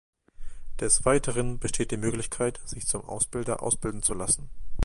[0.79, 4.49] Des Weiteren besteht die Möglichkeit, sich zum Ausbilder ausbilden zu lassen.